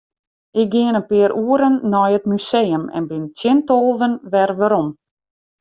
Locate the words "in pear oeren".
0.99-1.75